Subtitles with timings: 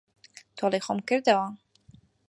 [0.57, 1.47] تۆڵەی خۆم کردەوە.